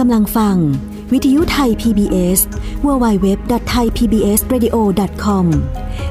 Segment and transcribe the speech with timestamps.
[0.00, 0.56] กำลังฟัง
[1.12, 2.40] วิทยุไทย PBS
[2.86, 5.46] www.thaipbsradio.com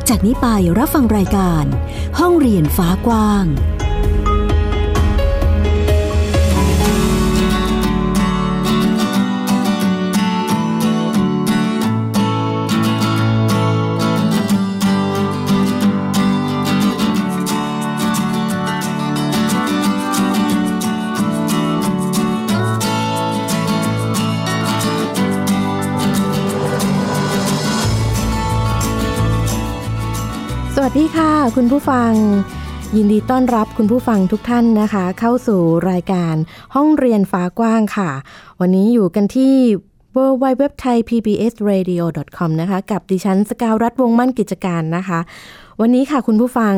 [0.09, 1.65] จากนี้ไปรับฟังรายการ
[2.19, 3.45] ห้องเรียนฟ้ากว้าง
[30.95, 32.11] วัสดีค่ะ คุณผู้ฟัง
[32.95, 35.61] ยินดีต้อนรับคุณผู้ฟังทุกท่านนะคะ เข้าสู่
[35.91, 36.35] รายการ
[36.75, 38.09] ห้องเรียนฟ้ากว้างค่ะ
[38.59, 39.53] วันนี้อยู่กันที่
[40.15, 42.03] w w w t h a i PBS Radio
[42.37, 45.19] com นะคะ กับดิฉันสกาวรัฐวงมั่นกิจการนะคะ
[45.81, 46.75] วันนี้ค่ะคุณผู้ฟัง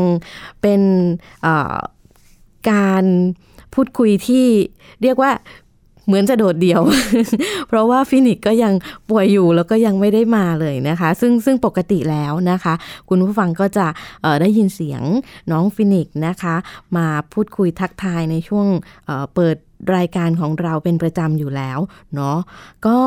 [0.61, 0.81] เป็น
[2.71, 3.03] การ
[3.73, 4.45] พูดคุยที่
[5.02, 5.31] เรียกว่า
[6.05, 6.81] เหมือนจะโดดเดี่ยว
[7.67, 8.73] เพราะว่าฟินิกก็ยัง
[9.09, 12.73] ป่วยอยู่แล้วก็ยังไม่ได้มาเลยนะคะ ซึ่งซึ่งปกติแล้วนะคะ
[13.09, 13.88] คุณผู้ฟังก็จะ
[14.42, 15.02] ได้ยินเสียง
[15.52, 16.56] น้องฟินิกนะคะ
[16.97, 19.58] มาพูดคุยทักทายในช่วงเปิด
[19.95, 21.80] รายการของเราเป็นประจำอยู่แล้ว
[22.16, 22.38] เนาะ
[22.88, 22.97] ก็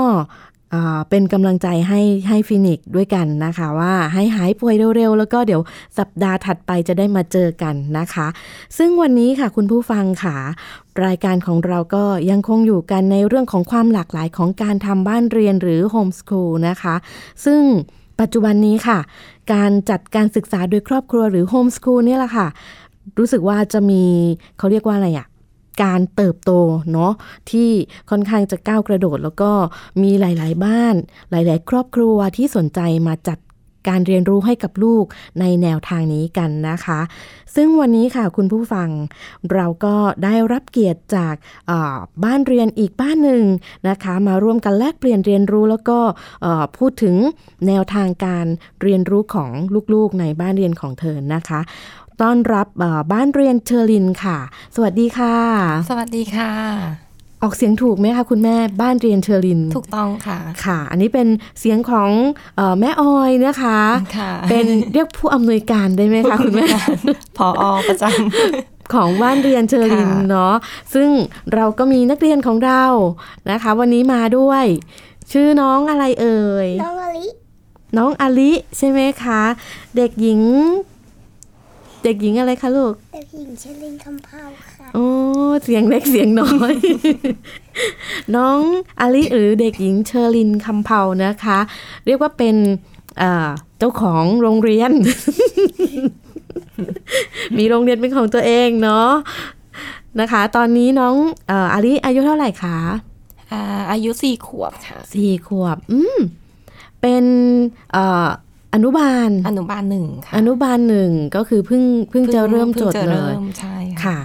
[1.10, 5.62] เป็นกำลังใจให้ให้ฟินิกด้วยกันนะคะ ว่าให้หายป่วยเร็วๆ แล้วก็เดี๋ยว
[5.98, 8.26] สัปดาห์ถัดไปจะได้มาเจอกันนะคะ
[8.78, 10.36] ซึ่งวันนี้ค่ะคุณผู้ฟังค่ะ
[11.04, 16.94] รายการของเราก็ยังคงอยู่กันในเรื่องของความหลากหลายของการทำบ้านเรียนหรือโฮมสคูลนะคะ
[17.44, 17.60] ซึ่ง
[18.20, 18.98] ปัจจุบันนี้ค่ะ
[19.52, 22.46] การจัดการศึกษาโดยครอบครัวหรือโฮมสคูลนี่แหละค่ะ
[23.18, 24.02] รู้สึกว่าจะมี
[24.58, 25.26] เขาเรียกว่าอะไรอะ
[25.82, 26.52] การเติบโต
[26.92, 27.12] เนาะ
[27.50, 27.70] ที่
[28.10, 29.52] ค่อนข้างจะก้าวกระโดด แล้วก็
[30.02, 30.94] มีหลาย ๆ บ้าน
[31.30, 33.38] หลาย ๆ ครอบครัวที่สนใจมาจัด
[33.88, 35.04] การเรียนรู้ให้กับลูก
[35.40, 37.00] ในแนวทางนี้กันนะคะ
[37.54, 38.88] ซึ่งวันนี้ค่ะคุณผู้ฟัง
[39.52, 41.34] เราก็ได้รับเกียรติจาก
[42.24, 43.44] บ้านเรียนอีกบ้านหนึ่ง
[43.88, 45.98] นะคะ มาร่วมกันแลกเปลี่ยนเรียนรู้แล้วก็
[46.78, 47.16] พูดถึง
[47.66, 48.46] แนวทางการ
[48.82, 49.50] เรียนรู้ของ
[49.94, 51.60] ลูกๆในบ้านเรียนของเธอนะคะ
[52.22, 52.66] ต้อนรับ
[53.12, 54.38] บ้านเรียนเชอรินค่ะ
[54.74, 55.36] สวัสดีค่ะ
[55.90, 56.52] สวัสดีค่ะ
[57.42, 61.28] ออกเสียงถูกไหมคะคุณแม่บ้านเรียนเชอริน ถูกต้องค่ะ ค่ะ อันนี้เป็น
[61.60, 62.10] เสียงของ
[62.58, 63.80] อแม่ออยนะคะ
[64.18, 66.66] ค่ะเป็นเรียกผู้อำนวยการได้ไหมคะคุณแม่
[67.36, 70.54] พออประจำของบ้านเรียนเชอรินเนาะ
[70.94, 71.08] ซึ่ง
[71.54, 72.84] เราก็มีนักเรียนของเรา
[73.50, 74.64] นะคะ วันนี้มาด้วย
[75.32, 77.26] ชื่อน้องอะไรเอ่ย น้องอลิ
[77.96, 79.42] น้องอลิใช่ไหมคะ
[79.96, 80.42] เด็กหญิง
[80.97, 85.06] เด็กหญิงอะไรคะลูก เด็กหญิงเชลินคำพาวค่ะ โอ้
[85.64, 86.74] เสียงเล็กเสียงน้อย
[88.36, 88.60] น้อง
[89.00, 91.58] อลิหรือเด็กหญิงเชอรินคำเพานะคะ
[92.06, 92.56] เรียกว่าเป็น
[93.78, 94.92] เจ้าของโรงเรียน
[97.58, 99.10] มีโรงเรียนเป็นของตัวเองเนาะ
[100.20, 101.14] นะคะ ตอนนี้น้อง
[101.72, 102.78] อลิอายุเท่าไหร่คะ
[103.90, 106.18] อายุสี่ขวบค่ะสี่ขวบ อืม
[107.00, 107.24] เป็น
[108.74, 114.18] อนุบาล อนุบาลหนึ่งค่ะ อนุบาลหนึ่งก็คือเพิ่งเพิ่งจะเริ่มจดเลยใช่ค่ะ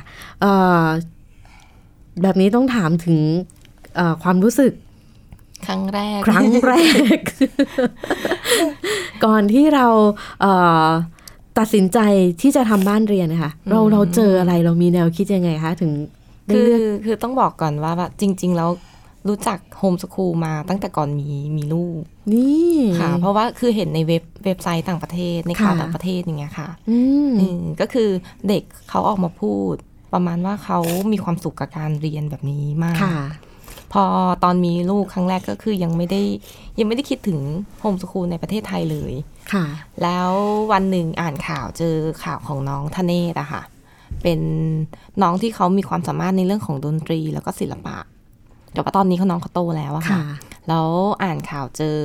[2.21, 3.17] แบบนี้ต้องถามถึง
[4.23, 4.73] ความรู้สึก
[5.65, 6.73] ครั้งแรก ครั้งแร
[7.17, 7.19] ก
[9.25, 9.87] ก่อนที่เรา
[11.59, 11.99] ตัดสินใจ
[12.41, 15.91] ที่จะทำบ้านเรียนนะคะเราเราเจออะไรเรามีแนวคิดยังไงคะ ถึง
[16.53, 16.73] คือ
[17.05, 18.69] คือต้องบอกก่อนว่าแบบจริง ๆ แล้ว
[19.27, 22.01] รู้จักโฮมสคูลมาตั้งแต่ก่อนมีมีลูก
[22.33, 26.97] นี่ค่ะ เพราะว่าคือเห็นในเว็บเว็บไซต์ต่างประเทศในข่าวต่างประเทศอย่างเงี้ยค่ะ อื
[27.59, 28.09] มก็คือ
[28.47, 29.73] เด็กเขาออกมาพูด
[30.13, 30.79] ประมาณว่าเขา
[31.11, 32.97] มีความสุขกับการเรียนแบบนี้มาก
[33.93, 34.05] พอ
[34.43, 36.21] ตอนมีลูกครั้งแรกก็คือยังไม่ได้
[36.79, 37.39] ยังไม่ได้คิดถึง
[37.79, 39.13] โฮมสคูลในประเทศไทยเลย
[39.53, 39.65] ค่ะ
[40.03, 40.29] แล้ว
[40.71, 43.61] วันหนึ่งอ่านข่าวเจอข่าวของน้องทเนศอะค่ะ
[44.23, 44.39] เป็น
[45.21, 47.97] น้องที่เขามีความสามารถในเรื่องของดนตรีแล้วก็ศิลปะ
[48.73, 50.21] แต่ว่าตอนนี้เขาน้องเขาโตแล้วอะค่ะ
[50.67, 50.87] แล้ว
[51.23, 51.97] อ่านข่าวเจอ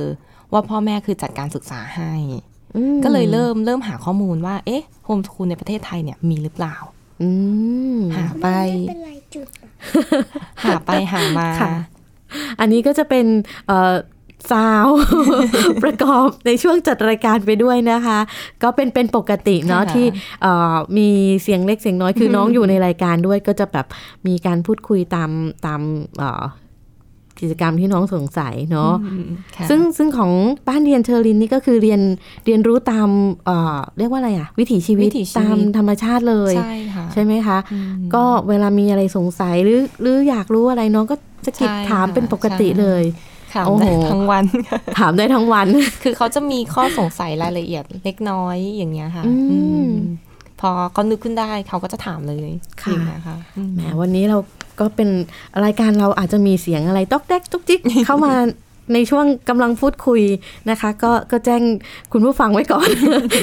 [0.51, 2.13] ว่าพ่อแม่คือจัดการศึกษาให้
[3.03, 6.75] ก็เลยเริ่มเริ่มหาข้อมูลว่า เอ๊ะโฮมสคูลในประเทศไทยเนี่ยมีหรือเปล่า
[8.15, 8.47] หาไป
[10.63, 11.49] หาไปหามา
[12.59, 13.25] อันนี้ก็จะเป็น
[14.51, 14.87] ซาว
[15.83, 18.19] ประกอบในช่วงจัดรายการไปด้วยนะคะ
[18.63, 20.05] ก็เป็นเป็นปกติเนาะที่
[20.97, 21.09] มี
[21.43, 23.85] เสียงเล็กเสียงน้อยคือน้องอยู่ในรายการด้วยก็จะแบบ
[24.27, 25.29] มีการพูดคุยตาม
[25.65, 25.81] ตาม
[27.39, 28.93] กิจกรรมที่น้องสงสัยเนาะ
[29.69, 30.31] ซึ่งซึ่งของ
[30.67, 32.01] บ้านเรียนเชอรินนี่ก็คือเรียน
[32.45, 33.09] เรียนรู้ตาม
[33.45, 35.09] เเรียกว่าอะไรอะวิถีชีวิต
[35.39, 36.53] ตามธรรมชาติเลย
[37.13, 37.57] ใช่ไหมคะ
[38.15, 41.15] ก็เวลามีอะไรสงสัยหรือหรืออยากรู้อะไรน้องก็
[41.45, 43.03] จะกิดถามเป็นปกติเลย
[43.53, 44.45] ถามได้ทั้งวัน
[44.99, 45.67] ถามได้ทั้งวัน
[46.03, 49.23] คือเขาจะมีข้อสงสัยรายละเอียดเล็กน้อยอย่างเงี้ยค่ะ
[50.59, 52.49] พอเขานึกขึ้นได้เขาก็จะถามเลย
[52.83, 54.37] ค่ะอย่างเงี้ยค่ะอืมแหมวันนี้เรา
[54.79, 55.09] ก็เป็น
[55.65, 58.33] รายการเราอาจจะมีเสียงอะไรต๊อกแต๊กตุ๊กจิ๊กเข้ามา
[58.93, 60.21] ในช่วงกำลังพูดคุย
[60.69, 61.61] นะคะ ก็ก็แจ้ง
[62.13, 62.89] คุณผู้ฟังไว้ก่อน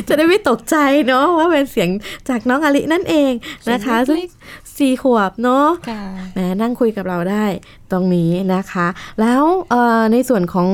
[0.08, 0.76] จะได้ไม่ตกใจ
[1.08, 1.90] เนาะว่าเป็นเสียง
[2.28, 3.32] จากน้องอลินั่นเอง
[3.70, 4.30] นะคะเสีซึ่ยงงเล็ก
[4.76, 6.02] สี่ขวบเนาะค่ะ
[6.34, 7.44] แหมนั่งคุยกับเราได้
[7.92, 8.86] ตรงนี้นะคะ
[9.20, 10.68] แล้วเอ่อในส่วนของ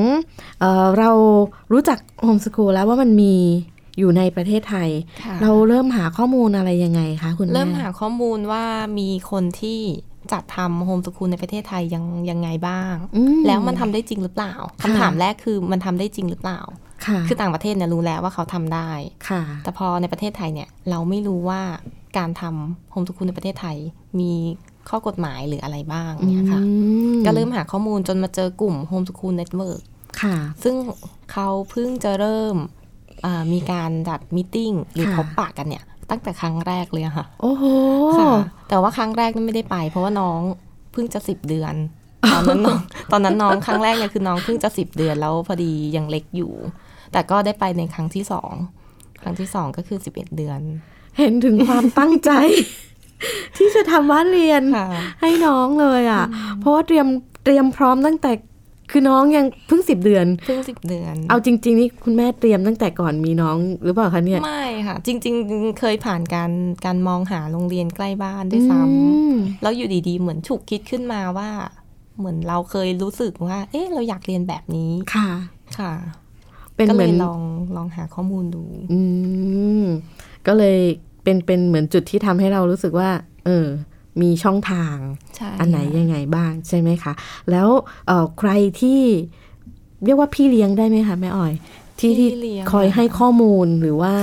[0.59, 1.09] เออเรา
[1.71, 3.35] รู้จักโฮมสกูลแล้วว่ามันมี
[3.99, 4.89] อยู่ในประเทศไทย
[5.23, 8.65] ค่ะเราเริ่มหาข้อมูลอะไรยังไงคะคุณแม่เริ่มหาข้อมูลว่า
[8.99, 9.81] มีคนที่
[10.31, 16.61] จัดทำโฮมสกูลในประเทศไทยยังยังไงบ้างอือแล้วมันทำได้จริงหรือเปล่าค่ะคำถามแรกคือมันทำได้จริงหรือเปล่า
[17.05, 18.89] ค่ะคือต่างประเทศเนี่ยรู้แล้วว่าเขาทำได้
[19.29, 21.61] ค่ะ แต่พอในประเทศไทยเนี่ยเราไม่รู้ว่า
[22.17, 23.77] การทำโฮมสกูลในประเทศไทย
[24.19, 24.31] มี
[24.89, 26.69] ข้อกฎหมายหรืออะไรบ้างเนี่ยค่ะอือ
[27.25, 29.81] ก็เริ่มหาข้อมูลจนมาเจอกลุ่มโฮมสกูลเน็ตเวิร์ก
[30.21, 30.75] ค่ะ ซึ่ง
[31.31, 32.55] เขาเพิ่งจะเริ่ม
[33.25, 37.63] อ่ามีการจัด meeting หรือค่ะพบปะกันเนี่ย ตั้งแต่ครั้งแรกเลยอะค่ะ โอ้โห
[38.19, 38.31] ค่ะ
[38.69, 40.39] แต่ว่าครั้งแรกนี่ไม่ได้ไป เพราะว่าน้อง
[40.91, 41.75] เพิ่งจะสิบเดือน
[42.33, 42.79] ตอนนั้นน้อง
[43.11, 46.51] ตอนนั้นน้องครั้งแรกเนี่ยคือน้องเพิ่งจะสิบเดือนแล้วพอดียังเล็กอยู่
[47.11, 48.51] แต่ก็ได้ไปในครั้งที่สอง
[49.21, 50.59] ครั้งที่สองก็คือสิบเอ็ดเดือน
[51.17, 52.31] เห็นถึงความตั้งใจ
[53.57, 54.87] ที่จะทำบ้านเรียนค่ะ
[55.21, 56.23] ให้น้องเลยอะ
[56.59, 57.07] เพราะว่าเตรียม
[57.43, 58.31] เตรียมพร้อมตั้งแต่
[58.91, 66.51] คือน้องยังเพิ่งสิบเดือน เพิ่งสิบเดือน เอาจริง ๆ นี่คุณแม่เตรียมตั้งแต่ก่อนมีน้องหรือเปล่าคะเนี่ย ไม่ ค่ะ จริง ๆ เคยผ่านการ
[66.85, 68.81] การมองหาโรงเรียนใกล้บ้านด้วยซ้อื
[69.31, 71.49] มำแล้วอยู่ดีๆ เหมือนฉุกคิดขึ้นมาว่า
[72.17, 75.29] เหมือนเราเคยรู้สึกว่า เอ๊ะเราอยากเรียนแบบนี้ค่ะ
[75.79, 75.93] ค่ะ
[76.75, 77.39] เป็นก็เหเลมือยนลอง
[77.75, 78.63] ลองหาข้อมูลดู
[78.93, 79.01] อื
[79.81, 79.83] ม
[80.47, 80.79] ก็เลย
[81.23, 83.09] เป็นเป็นเหมือนจุดที่ทำให้เรารู้สึกว่า
[83.45, 83.67] เออ
[84.21, 84.95] มีช่องทาง
[85.35, 87.13] ใช่อันไหนยังไงบ้างใช่ไหมคะ
[87.51, 87.67] แล้ว
[88.07, 88.51] เอ่อใคร
[88.81, 89.01] ที่
[90.05, 91.53] เรียกว่าพี่เลี้ยงได้ไหมคะแม่อ้อย
[91.99, 94.13] ที่ที่พี่เลี้งคอยให้ข้อมูลหรือว่า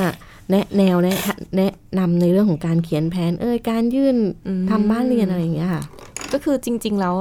[0.51, 1.19] แนะแนวแนะ
[1.57, 4.17] แนะนำในเรื่องของการเขียนแผน เอยการยื่น
[4.47, 5.83] อืมทำบ้านเรียนอะไรอย่างเงี้ยค่ะ
[6.33, 7.15] ก็คือจริง ๆ แล้ว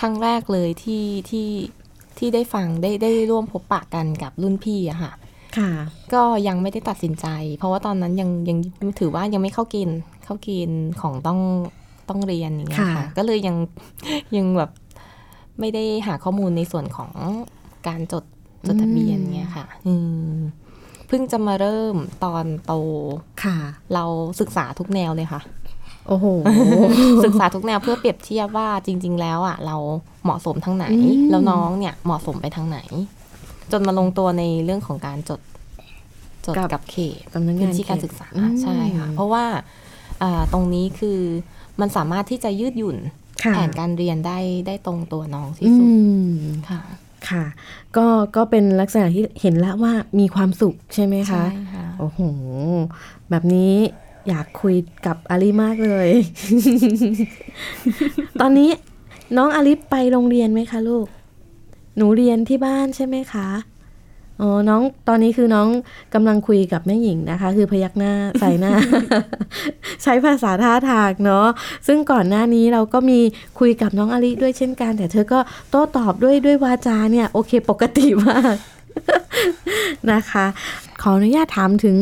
[0.00, 1.48] ครั้งแรกเลยที่ที่
[2.18, 5.12] ที่ได้ฟังได้ได้ร่วมพบปะกันกับรุ่นพี่อะค่ะ
[5.58, 5.70] ค่ะ
[6.14, 7.26] ก็ยังไม่ได้ตัดสินใจ
[7.58, 8.58] เพราะว่าตอนนั้นยังยัง
[8.98, 11.40] ถือว่ายังไม่เข้าเกณฑ์เข้าเกณฑ์ของต้อง
[12.08, 13.56] ต้องเรียนอย่างเงี้ยค่ะค่ะก็เลยยัง
[14.36, 14.70] ยังแบบ
[15.60, 17.10] ไม่ได้หาข้อมูลในส่วนของ
[17.88, 18.24] การจด
[18.66, 19.94] จดทะเบียนเงี้ยค่ะ อื
[20.34, 22.74] มเพิ่งจะมาเริ่มตอนโต
[23.44, 23.56] ค่ะ
[23.94, 24.04] เรา
[24.40, 25.40] ศึกษาทุกแนวเลยค่ะ
[26.08, 26.26] โอ้โห
[27.24, 29.76] ศึกษาทุกแนวเพื่อเปรียบเทียบว่าจริง ๆ แล้วอะ เรา
[30.24, 32.78] เหมาะสมทางไหนอืมแล้วน้องเนี่ยเหมาะสมไปทางไหน
[33.72, 35.40] จนมาลงตัวในเรื่องของการจด
[36.46, 39.44] จดกับเขตสำนักพื้งานนที่การศึกษาอืมใช่ค่ะ เพราะว่า
[40.22, 41.20] อ่าตรงนี้คือ
[41.80, 42.96] มันสามารถที่จะยืดหยุ่น
[43.44, 45.88] ค่ะแผนการเรียนได้ได้ตรงตัวน้องที่อืสุด
[46.28, 46.36] ม
[46.70, 46.80] ค่ะ
[47.30, 47.44] ค่ะ
[47.96, 48.06] ก็
[48.36, 52.20] ก็เป็นลักษณะที่เห็นแล้วว่ามีความสุขใช่ไหมคะใช่ค่ะโอ้โห
[53.30, 53.74] แบบนี้
[54.28, 54.76] อยากคุย
[55.06, 56.08] กับอาลีมากเลย
[58.40, 58.70] ตอนนี้
[59.36, 61.06] น้องอาลีไปโรงเรียนไหมคะลูก
[61.96, 63.48] หนูเรียนที่บ้านใช่ไหมคะ
[64.40, 65.68] อ๋อ น้อง ตอนนี้คือน้อง
[66.14, 68.72] กำลังคุยกับแม่หญิงนะคะ คือพยักหน้าใส่หน้า
[70.02, 71.46] ใช้ภาษาท่าทางเนาะ
[71.86, 73.20] ซึ่งก่อนหน้านี้เราก็มี
[73.58, 75.38] คุยกับน้องอาลีด้วยเช่นกัน แต่เธอก็
[75.70, 78.54] โต้ตอบด้วยด้วยวาจาเนี่ย โอเคปกติมาก
[80.12, 80.46] นะคะ
[81.02, 81.96] ขออนุญาตถามถึง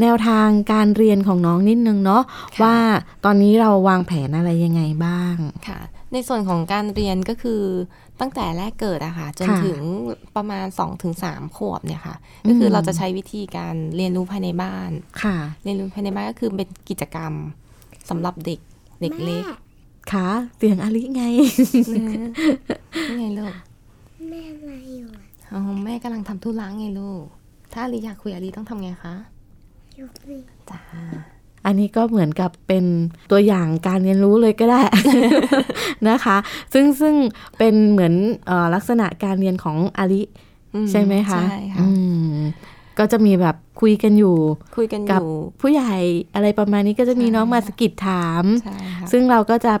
[0.00, 2.22] แนวทางการเรียนของน้องนิดนึงเนาะ
[2.54, 2.76] ค่ะว่า
[3.24, 5.36] ตอนนี้เราวางแผนอะไรยังไงบ้าง
[5.66, 5.78] ค่ะ
[6.12, 7.62] ในส่วนของการเรียนก็คือ
[8.20, 9.80] ตั้งแต่แรกเกิดอะค่ะ จนค่ะถึง
[10.36, 12.16] ประมาณ2อถึงสามขวบเนี่ยค่ะ
[12.48, 14.90] ก็คือเราจะใช้วิธีการเรียนรู้ภายในบ้าน
[15.22, 17.32] ค่ะเรียนรู้ภายในบ้านก็คือเป็นกิจกรรม
[18.10, 18.60] สำหรับเด็ก
[19.00, 19.44] เด็กเล็ก
[20.12, 21.24] ค่ะเสียงอาลีไง
[21.92, 23.54] นี่ไงลูก
[24.30, 27.22] แม่อะไรอยู่อะอ๋อแม่กำลังทำธุระไงลูก
[27.72, 29.14] ถ้าอาลีอยากคุยอาลีต้องทำไงคะ
[29.96, 30.80] อยู่นี่จ้า
[31.66, 32.84] อันนี้ก็เหมือนกับเป็น
[33.32, 34.82] ตัวอย่างการเรียนรู้เลยก็ได้
[36.08, 36.36] นะคะ
[36.72, 37.14] ซึ่งซึ่ง
[37.58, 38.14] เป็นเหมือน
[38.46, 40.22] เออลักษณะการเรียนของอาลิ
[40.74, 41.86] อืใช่ไหมคะใช่ค่ะอื
[42.30, 42.34] ม
[42.98, 44.36] ก็จะมีแบบคุยกันอยู่
[44.76, 45.30] คุยกันอกับยู่
[45.60, 45.94] ผู้ใหญ่
[46.34, 49.72] อะไรประมาณนี้ก็จะมีใช่น้องมาสะกิดถามใช่ค่ะซึ่งเราก็จะ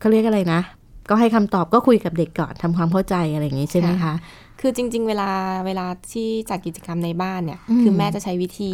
[0.00, 0.60] เขาเรียกอะไรนะ
[1.08, 4.12] ก็ให้คำตอบก็คุยกับเด็กก่อนทำความเข้าใจอะไรอย่างนี้ใช่ไหมคะ
[4.60, 5.30] คือจริง ๆ เวลา
[5.66, 8.72] เวลาที่จัดกิจกรรมในบ้านเนี่ยอืมคือแม่จะใช้วิธี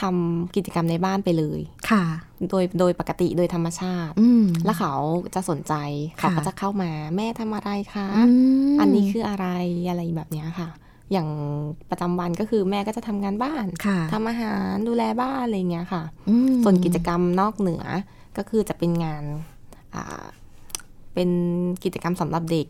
[0.00, 2.04] ทำกิจกรรมในบ้านไปเลยค่ะ
[2.50, 4.92] โดยโดยปกติโดยธรรมชาติอืมแล้วเขา
[5.34, 5.74] จะสนใจ
[6.20, 9.46] ค่ะเขาก็จะเข้ามาแม่ทำอะไรคะมอันนี้คืออะไร
[9.88, 10.68] อะไรแบบเนี้ยค่ะ
[11.12, 11.28] อย่าง
[11.90, 17.84] ประจำวันก็คือแม่ก็จะทำงานบ้านค่ะทำอาหารดูแลบ้านอะไรเงี้ยค่ะอืมส่วนกิจกรรมนอกเหนือ
[18.36, 19.24] ก็คือจะเป็นงาน
[19.94, 20.24] อ่า
[21.14, 21.30] เป็น
[21.84, 22.66] กิจกรรมสำหรับเด็ก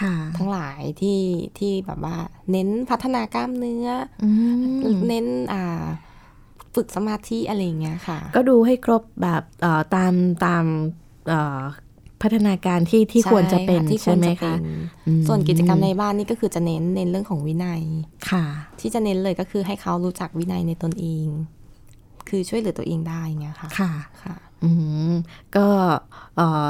[0.00, 1.20] ค่ะทั้งหลายที่
[1.58, 2.16] ที่แบบว่า
[2.50, 3.88] เน้นพัฒนากล้ามเนื้อ
[4.22, 4.28] อื
[4.84, 5.84] อมเน้นอ่า
[6.76, 10.12] ฝึกสมาธิอะไรอย่างเงี้ยค่ะ ก็ดูให้ครบแบบเอ่อตาม
[10.44, 10.64] ตาม
[11.28, 11.60] เอ่อ
[12.22, 14.60] พัฒนาการที่ที่ควรจะเป็นที่ควใช่รไหมจะเป็คะน
[15.06, 17.82] อืมส่วนกิจกรรมในบ้านนี่ก็คือจะเน้นเน้นเรื่องของวินัย
[18.30, 18.44] ค่ะ
[18.80, 21.26] ที่จะเน้นเลยก็คือให้เขารู้จักวินัยในตนเอง
[22.28, 23.92] คือช่วยเหลือตัวเองได้อย่างเงี้ยค่ะค่ะ
[24.22, 24.70] ค่ะอื
[25.10, 25.12] ม
[25.56, 25.66] ก็
[26.36, 26.68] เอ่อ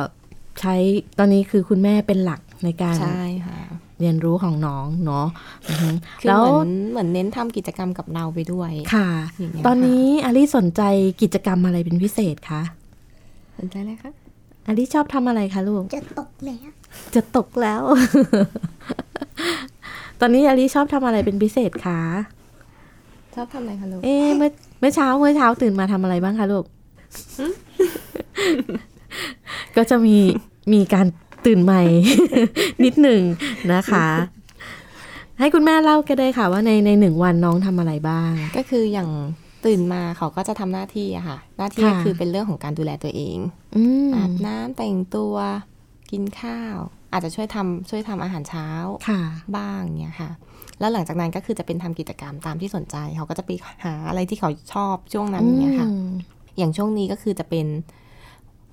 [0.61, 0.75] ใช้
[1.19, 3.61] ตอนนี้คือคุณแม่เป็นหลักในการใช่ค่ะ
[4.01, 5.27] เรียนรู้ของน้องเนาะ
[5.69, 5.89] อือฮึ
[6.21, 10.83] คือแล้วเหมือนเหมือนเน้นทำกิจกรรมกับเราไปด้วยค่ะอย่างเงี้ยตอนค่ะนี้อาลิสนใจ
[11.23, 12.63] กิจกรรมอะไรเป็นพิเศษคะ
[13.59, 14.11] สนใจเลยคะ
[14.67, 16.69] อาลิชอบทำอะไรคะลูกจะตกแล้ว
[17.15, 17.83] จะตกแล้ว
[20.21, 22.01] ตอนนี้อาลิชอบทำอะไรเป็นพิเศษคะ
[23.35, 24.51] ชอบทำอะไรคะลูกเอ๊ะเมื่อ
[24.81, 26.65] เมื่อเช้าเมื่อเช้าตื่นมาทำอะไรบ้างคะลูก
[29.77, 30.17] ก็จะมี
[30.73, 31.07] มีการ
[31.47, 31.83] ตื่นใหม่
[32.85, 33.23] นิดหนึ่ง
[33.73, 34.09] นะคะ
[35.39, 39.11] ให้คุณแม่เล่าก็ได้ค่ะ ว่าในในหนึ่งวันน้องทำอะไรบ้าง ก็คืออย่าง
[39.67, 43.39] ตื่นมาเขาก็จะทำหน้าที่อะค่ะ หน้าที่ค่ะก็คือเป็นเรื่องของการดูแลตัวเอง
[43.77, 45.35] อืมอาบน้ำแต่งตัว
[46.11, 46.77] กินข้าว
[47.13, 48.69] อาจจะช่วยทำช่วยทำอาหารเช้า
[49.09, 49.21] ค่ะ
[49.57, 50.31] บ้างเนี่ยค่ะ
[50.81, 53.51] แล้วหลังจากนั้นก็คือจะเป็นทำกิจกรรมตามที่สนใจ เขาก็จะไป
[53.85, 56.11] หาอะไรที่เขาชอบช่วงนั้นเนี่ยค่ะอืม
[56.59, 57.67] อย่างช่วงนี้ก็คือจะเป็น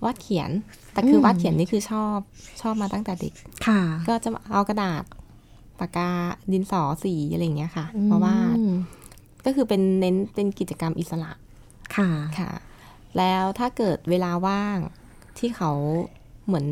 [0.03, 0.49] วาดเขียน
[0.93, 2.17] แต่คืออมวาดเขียนนี่คือชอบ
[2.61, 3.33] ชอบมาตั้งแต่เด็ก
[3.67, 5.03] ค่ะ ก็จะเอากระดาษ
[5.79, 6.09] ปากกา
[6.51, 8.75] ดินสอสีอะไรอย่างเงี้ยค่ะเพราะว่าอืม
[9.45, 11.31] ก็คือเป็นเน้นเป็นกิจกรรมอิสระ
[11.95, 12.09] ค่ะ
[12.39, 12.51] ค่ะ
[13.17, 14.77] แล้วถ้าเกิดเวลาว่าง
[15.37, 15.71] ที่เขา
[16.45, 16.65] เหมือน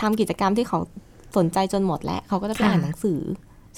[0.00, 0.78] ทำกิจกรรมที่เขา
[1.36, 3.20] สนใจจนหมดแล้ว เขาก็จะไปค่ะอ่านหนังสือ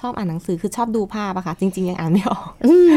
[0.01, 2.91] ชอบอ่านหนังสือคือชอบดูภาพอะค่ะ จริง ๆ ยังอ่านไม่ออกอืม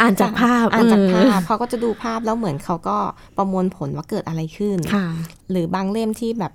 [0.00, 2.96] อ่านจากภาพอ่านจากภาเอพเขาก็จะดูภาพแล้วเหมือนเขาก็
[3.36, 5.06] ประมวลผลว่าเกิดอะไรขึ้นค่ะ
[5.50, 6.52] หรือบางเล่มที่แบบ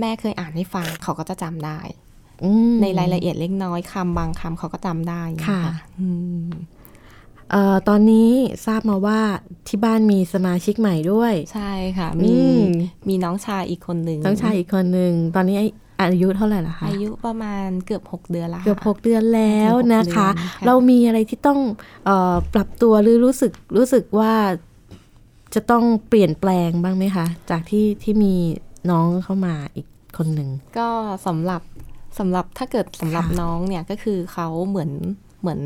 [0.00, 1.80] แม่เคยอ่านให้ฟังเขาก็จะจำได้
[2.44, 5.60] อืมในรายละเอียดเล็กน้อยคำบางคำเขาก็จำได้ค่ะ
[6.00, 6.08] อื
[6.46, 6.48] ม
[7.50, 8.30] เอ่อตอนนี้
[8.66, 9.20] ทราบมาว่า
[9.68, 12.62] ที่บ้านมีสมาชิกใหม่ด้วย ใช่ค่ะอืมีม
[13.08, 15.58] มีน้องชายอีกคนหนึ่งต้องชายอีกคนหนึ่งตอนนี้
[16.00, 21.60] อายุเท่าไหร่ละคะอายุประมาณเกือบหกเดือนแล้วเกือบค่ะหกเดือนแล้วนะคะเกือบหกเดือนค่ะเรามีอะไรที่ต้อง
[22.04, 24.32] เออปรับตัวหรือรู้สึกรู้สึกว่า
[25.54, 28.34] จะต้องเปลี่ยนแปลงบ้างไหมคะ จากที่ที่มี
[28.90, 29.86] น้องเข้ามาอีก
[30.18, 30.88] คนหนึ่ง ก็
[31.26, 31.62] สำหรับ
[32.18, 34.90] สำหรับถ้าเกิดสำหรับค่ะน้องเนี่ยก็คือเขาเหมือน
[35.40, 35.60] เหมือน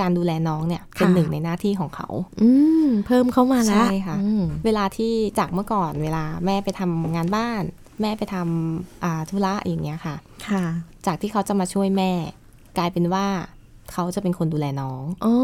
[0.00, 2.08] การดูแลน้องเนี่ยเป็นค่ะหนึ่งในหน้าที่ของเขา
[2.42, 2.50] อื
[2.86, 7.62] มเพิ่มเข้ามาแล้วใช่ค่ะอืมเวลาที่จากเมื่อก่อนเวลาแม่ไปทำงานบ้าน
[8.00, 10.16] แม่ไปทำอ่าธุระอย่างเงี้ยค่ะ
[10.48, 10.64] ค่ะ
[11.06, 12.12] จากที่เขาจะมาช่วยแม่
[12.78, 13.26] กลายเป็นว่า
[13.92, 15.34] เขาจะเป็นคนดูแลน้องอ๋อ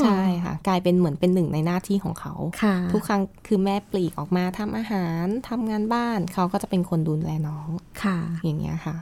[0.00, 7.68] ใช่ค่ะ กลายเป็นเหมือนเป็นหนึ่งในหน้าที่ของเขาค่ะทุกครั้งคือแม่ปลีกออกมาทำอาหารทำงานบ้าน เขาก็จะเป็นคนดูแลน้อง
[8.02, 8.96] ค่ะ อย่างเงี้ยค่ะ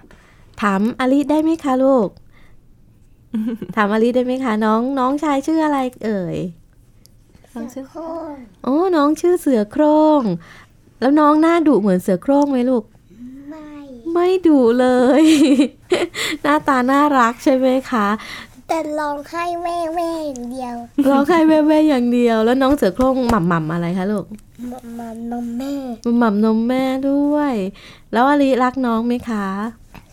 [0.61, 2.09] ถามอลิได้ไหมคะลูก
[3.77, 6.39] ถามอลิได้ไหมคะน้อง น้องชายชื่ออะไร เอ่ย
[7.55, 10.23] น้องชื่อโค้งโอ้น้องชื่อเสือโคร่ง
[11.01, 12.85] แล้วน้องหน้าดุเหมือนเสือโคร่งไหมลูก
[13.51, 13.69] ไม่
[14.13, 14.87] ไม่ดุเล
[15.23, 15.25] ย
[16.43, 18.09] หน้าตาน่ารักใช่ไหมคะ
[18.69, 20.75] แต่ร้องไห้แม่แม่อย่างเดียว
[21.09, 24.25] ร้องไห้แว่ๆอย่างเดียว แล้วน้องเสือโคร่งหม่ำหม่ำๆอะไรคะลูก
[24.71, 25.73] มามามาแม่
[26.19, 27.55] หม่ำนมแม่ด้วย
[28.13, 29.47] แล้วอลิรักน้องไหมคะ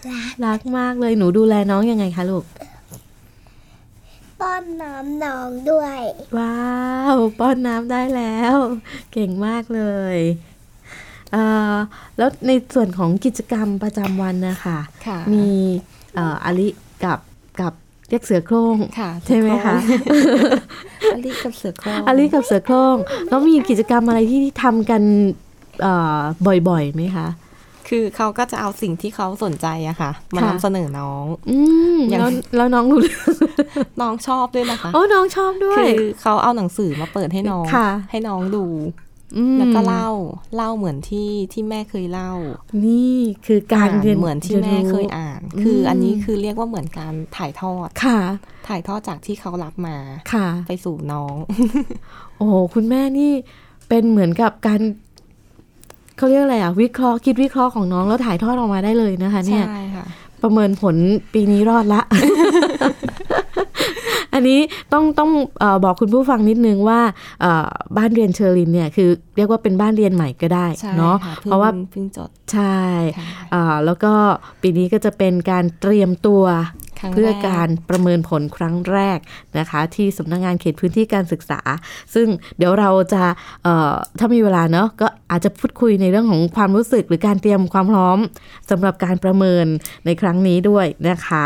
[0.07, 2.43] รัก รักมากเลยหนูดูแลน้องยังไงคะลูก
[4.41, 5.99] ป้อนน้ำน้องด้วย
[6.37, 6.63] ว้า
[7.13, 8.55] ว ป้อนน้ำได้แล้ว
[9.13, 9.83] เก่งมากเล
[10.15, 10.54] ยเอ่อ
[12.17, 15.47] แล้วในส่วนของกิจกรรมประจำวันนะคะค่ะมี
[16.15, 16.67] เอ่ออลิ
[17.03, 17.19] กับ
[17.61, 17.73] กับ
[18.09, 19.75] เรียกเสือโคร่งค่ะใช่ไหมคะ
[21.13, 22.95] อลิกับเสือโคร่งอลิกับเสือโคร่ง
[23.29, 25.01] แล้วมีกิจกรรมอะไรที่ทำกัน
[25.81, 26.19] เอ่อ
[26.69, 27.27] บ่อยๆไหมคะ
[27.87, 31.57] คือเขาก็จะเอาสิ่งที่เขาสนใจอะค่ะ มาค่ะนำเสนอน้อง อื
[31.95, 33.33] มอย่างแล้วแล้วน้องรู้เรื่อง
[34.01, 38.75] น้องชอบด้วยนะคะโอ้น้องชอบด้วย คือเขาเอาหนังสือมาเปิดให้น้องค่ะให้น้องดูม
[39.57, 40.09] แล้วก็เล่า
[40.55, 42.31] เล่าเหมือนที่ที่แม่เคยเล่า
[42.85, 48.19] นี่คือการอ่านเรียนเหมือนที่แม่เคยอ่าน คืออันนี้คือเรียกว่าเหมือนการถ่ายทอดค่ะ
[48.67, 49.97] ถ่ายทอดจากที่เขารับมา
[50.33, 51.35] ค่ะ ไปสู่น้อง
[52.35, 53.31] โอ้โหคุณแม่นี่
[53.89, 54.81] เป็นเหมือนกับการ
[56.17, 60.05] เขาเรียกอะไรอะวิเคราะห์คิดวิเคราะห์ของน้องแล้วถ่ายทอดออกมาได้เลยนะคะ เนี่ยใช่ค่ะ
[60.41, 60.95] ประเมินผล
[61.33, 62.01] ปีนี้รอดละ
[64.35, 64.59] อันนี้
[64.93, 67.01] ต้องต้องเออบอกคุณผู้ฟังนิดนึงว่า
[67.41, 72.79] เอ่อบ้านเรียนเฌอลินทร์เนี่ยคือเรียกว่าเป็นบ้านเรียนใหม่ก็ได้ใช่เนาะค่ะเพราะว่าเพิ่งจดใช่
[73.17, 74.13] ค่ะอ่าแล้วก็
[74.61, 76.43] ปีนี้ก็จะเป็นการเตรียมตัว
[76.99, 79.19] ครั้งเพื่อแการประเมินผลครั้งแรก
[79.59, 81.59] นะคะ ที่สำนักงานเขตพื้นที่การศึกษา
[82.13, 82.27] ซึ่ง
[82.57, 83.23] เดี๋ยวเราจะ
[83.63, 88.17] เอ่อถ้ามีเวลาเนาะก็อาจจะพูดคุยในเรื่องของความรู้สึกหรือการเตรียมความพร้อม
[88.69, 89.65] สำหรับการประเมิน
[90.05, 91.43] ในครั้งนี้ด้วยนะคะ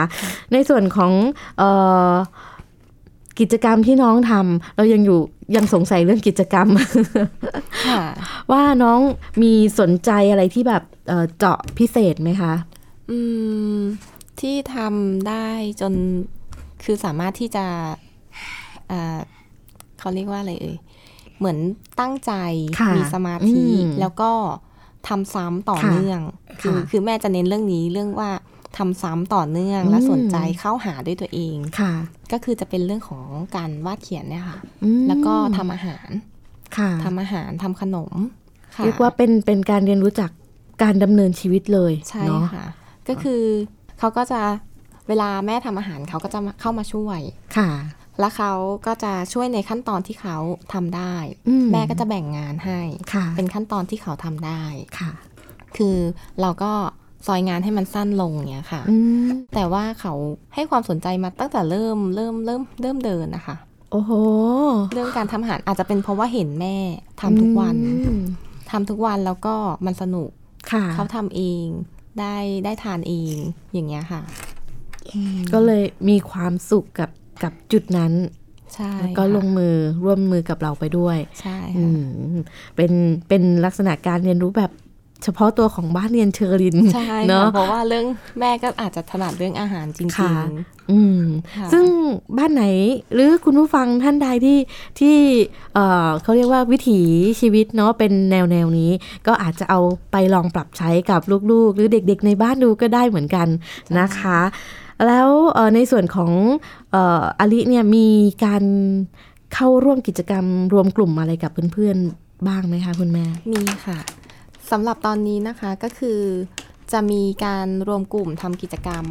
[0.53, 1.11] ในส่วนของ
[1.57, 1.63] เอ
[2.09, 2.13] อ
[3.39, 5.19] กิจกรรมที่น้องทำเรายังอยู่
[5.55, 6.67] ยังสงสัยเรื่องกิจกรรม
[7.87, 8.03] ค่ะ
[8.51, 8.99] ว่าน้อง
[9.41, 12.53] มีสนใจอะไรที่แบบเอ่อเจาะพิเศษไหมคะ
[13.09, 13.19] อื
[13.77, 13.79] ม
[14.39, 15.47] ที่ทำได้
[15.81, 15.93] จน
[16.83, 17.65] คือสามารถที่จะ
[18.91, 19.19] อ่า
[19.99, 20.77] เขาเรียกว่าอะไรเอ่ย
[21.37, 21.57] เหมือน
[21.99, 22.33] ตั้งใจ
[22.79, 24.31] ค่ะมีสมาธิอืมแล้วก็
[25.07, 26.21] ทำซ้ำต่อค่ะเนื่อง
[26.61, 28.29] คือค่ะคือแม่จะเน้นเรื่องนี้เรื่องว่า
[28.77, 31.93] ทำซ้ำต่อเนื่องอืมและสนใจเข้าหาด้วยตัวเองค่ะ
[32.31, 36.09] ก็คือจะเป็นเรื่องของการวาดเขียนเนี่ยค่ะอืมแล้วก็ทำอาหาร
[36.77, 38.15] ค่ะทำอาหารทำขนม
[38.75, 40.31] ค่ะเรียกว่าเป็นเป็นการเรียนรู้จัก
[40.83, 42.65] การดำเนินชีวิตเลยใช่เนาะค่ะ
[43.07, 43.41] ก็คือ
[43.99, 44.41] เขาก็จะ
[45.07, 47.19] เวลาแม่ทำอาหารเขาก็จะมาเข้ามาช่วย
[47.57, 47.69] ค่ะ
[48.19, 48.51] แล้วเขา
[48.87, 50.37] ก็จะช่วยในขั้นตอนที่เขา
[50.73, 51.15] ทำได้
[51.49, 52.81] อืมแม่ก็จะแบ่งงานให้
[53.13, 54.63] ค่ะเป็นขั้นตอนที่เขาทำได้
[54.99, 55.11] ค่ะ
[55.77, 55.97] คือ
[56.41, 56.71] เราก็
[57.27, 60.13] ซอยงานให้มันสั้นลงเนี้ยค่ะอืมแต่ว่าเขา
[60.55, 63.55] ให้ความสนใจมาตั้งแต่เริ่มเริ่มเริ่มเริ่มเดินนะคะ
[63.91, 64.11] โอ้โห
[64.93, 66.75] เรื่องการทำอาหารอาจจะเป็นเพราะว่าเห็นแม่
[67.21, 68.21] ทำทุกวันอืม
[68.71, 70.29] ทำทุกวันแล้วก็มันสนุก
[70.71, 71.65] ค่ะเขาทำเอง
[72.19, 72.35] ได้
[72.65, 73.35] ได้ทานเอง
[73.73, 74.21] อย่างเงี้ยค่ะ
[75.53, 77.09] ก็เลยมีความสุขกับ
[77.43, 78.13] กับจุดนั้น
[78.75, 81.91] ใช่แล้วก็ค่ะลงมือร่วมมือกับเราไปด้วย ใช่อืค่ะ
[82.33, 82.37] ม
[82.75, 82.91] เป็น
[83.29, 84.71] เป็นลักษณะการเรียนรู้แบบ
[85.23, 88.05] เฉพาะตัวของบ้านเรียนเชอรินใช่เนค่ะอะเพราะว่าเรื่อง
[88.39, 90.49] แม่ก็อาจจะถนัดเรื่องอาหารจริค่ะง
[90.91, 91.21] อืม
[91.57, 91.85] ค่ะซึ่ง
[92.37, 92.65] บ้านไหน
[93.13, 94.59] หรือคุณผู้ฟังท่านใดที่
[94.99, 95.17] ที่
[95.73, 96.99] เอ่อเขาเรียกว่าวิถี
[97.39, 98.91] ชีวิตเนาะเป็นแนวแนวนี้
[99.27, 99.79] ก็อาจจะเอา
[100.11, 101.21] ไปลองปรับใช้กับ
[101.51, 103.47] ลูกๆ หรือเด็กๆ ในบ้านดูก็ได้เหมือนกัน
[103.99, 104.39] นะคะ
[105.07, 106.31] แล้วเอ่อในส่วนของ
[106.91, 108.07] เอ่ออลิเนี่ยมี
[108.45, 108.63] การ
[109.53, 113.99] เข้าร่วมกิจกรรมรวมกลุ่มอะไรกับเพื่อนๆบ้างไหมคะคุณแม่ๆมีค่ะ
[114.71, 116.19] สำหรับตอนนี้นะคะก็คือ
[116.91, 119.05] จะมีการรวมกลุ่มทำกิจกรรม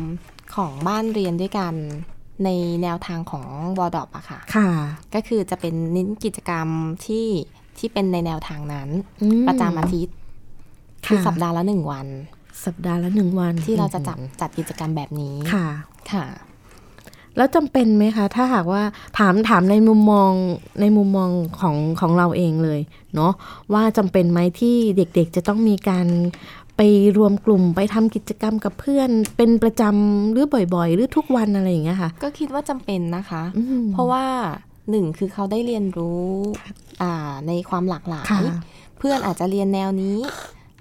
[0.55, 1.75] ของบ้านเรียนด้วยกัน
[2.45, 2.49] ใน
[2.83, 3.47] แนวทางของ
[3.79, 4.71] วอดอปอะค่ะ ค่ะ
[5.15, 6.69] ก็คือจะเป็นเน้นกิจกรรม
[7.07, 7.27] ที่
[7.79, 8.89] ที่เป็นในแนวทางนั้น
[9.23, 10.17] อืมประจำอาทิตย์
[11.07, 12.07] คือค่ะสัปดาห์ละหนึ่งวัน
[12.67, 15.67] สัปดาห์ละหนึ่งวันที่เราจะจัดจัดกิจกรรมแบบนี้ ค่ะ
[16.13, 16.27] ค่ะ
[17.37, 18.83] แล้วจำเป็นไหมคะ ถ้าหากว่า
[19.19, 20.33] ถามถามในมุมมอง
[20.81, 21.31] ในมุมมอง
[21.61, 22.81] ของของเราเองเลย
[23.15, 23.33] เนาะ
[23.73, 26.07] ว่าจำเป็นไหมที่เด็กๆจะต้องมีการ
[26.77, 26.81] ไป
[27.19, 34.25] รวมกลุ่มไปทำกิจกรรมกับเพื่อน เป็นประจำหรือบ่อยๆ หรือทุกวันอะไรอย่างเงี้ยค่ะ ก็คิดว่าจำเป็นนะคะอืมเพราะว่า
[34.91, 36.27] หนึ่งคือเขาได้เรียนรู้
[37.03, 37.13] อ่า
[37.47, 38.41] ในความหลากหลายค่ะ
[38.99, 40.19] เพื่อนอาจจะเรียนแนวนี้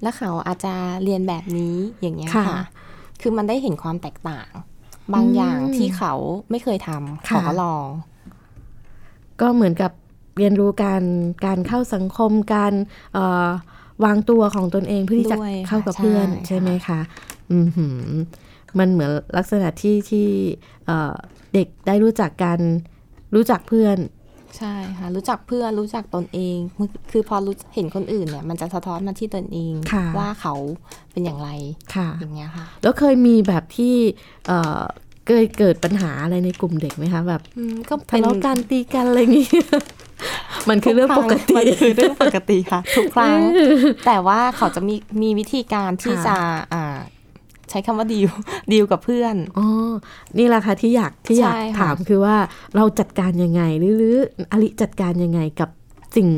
[0.02, 2.62] และเขาอาจจะเรียนแบบนี้อย่างเงี้ยค่ะค่ะ
[3.22, 4.50] คือมันได้เห็นความแตกต่าง
[5.13, 6.13] บางอืมอย่างที่เขา
[6.52, 7.88] ไม่เคยทำค่ะเขาก็ลอง
[9.42, 9.92] ก็เหมือนกับ
[10.38, 11.04] เรียนรู้การ
[11.45, 12.73] การเข้าสังคมการ
[13.13, 13.47] เอ่อ
[14.06, 17.00] วางตัวของตนเองเพื่อที่จะด้วยค่ะเข้ากับเพื่อนใช่ใช่ไหมคะ
[17.52, 18.00] อือหือ
[18.80, 20.28] มันเหมือนลักษณะที่ที่
[20.86, 21.15] เอ่อ
[21.54, 22.60] เด็กได้รู้จักการ
[23.36, 23.97] รู้จักเพื่อน
[24.58, 30.56] ใช่ค่ะรู้จักเพื่อนรู้จักตนเอง คือคือพอรู้เห็นคนอื่นเนี่ย มันจะสะท้อนมาที่ตนเองค่ะว่าเขา
[31.12, 31.50] เป็นอย่างไร
[31.95, 33.95] ค่ะอย่างเงี้ยค่ะแล้วเคยมีแบบที่
[34.47, 34.82] เอ่อ
[35.28, 39.47] เคยเกิดปัญหาอะไรในกลุ่มเด็กไหมคะแบบอืมก็ทะเลาะกันตีกันอะไรอย่างงี้
[40.69, 43.39] มันคือเรื่องปกติมันคือเรื่องปกติค่ะ ทุกครั้ง
[44.06, 46.38] แต่ว่าเขาจะมีมีวิธีการที่ค่ะจะ
[46.73, 46.97] อ่า
[47.69, 48.30] ใช้คำว่าดีล
[48.71, 49.65] ดีลกับเพื่อนอ๋อ
[50.38, 52.36] นี่แหละค่ะที่อยากที่อยากใช่ค่ะถามคือว่า
[52.75, 54.15] เราจัดการยังไงหรือหรือ
[54.51, 55.69] อลิจัดการยังไงกับ
[56.15, 56.30] สิ่ง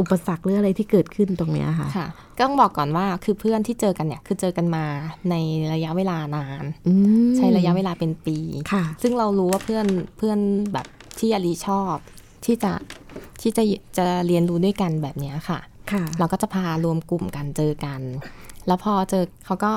[0.00, 4.84] อุปสรรคหรืออะไรที่เกิดขึ้นตรงเนี้ยค่ะค่ะก็ต้องบอกก่อนว่าคือเพื่อนที่เจอกันเนี่ยคือเจอกันมา
[5.30, 5.34] ใน
[5.72, 6.92] ระยะเวลานานอื
[7.28, 8.38] มใช้ระยะเวลาเป็นปี
[8.72, 9.86] ค่ะซึ่งเรารู้ว่าเพื่อน
[10.18, 10.38] เพื่อน
[10.72, 10.86] แบบ
[11.18, 11.96] ที่อลีชอบ
[12.44, 12.72] ที่จะ
[13.40, 13.62] ที่จะ
[13.96, 15.58] จะเรียนรู้ด้วยกันแบบเนี้ยค่ะ
[15.92, 18.00] ค่ะ เราก็จะพารวมกลุ่มกันเจอกัน
[18.66, 19.72] แล้วพอเจอเขาก็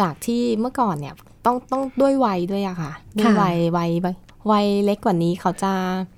[0.00, 4.14] จากที่เมื่อก่อนเนี่ยต้องต้องด้วยวัยด้วยอะค่ะด้วยวัยวัยวัย
[4.50, 5.72] วัยเล็กกว่านี้เขาจะ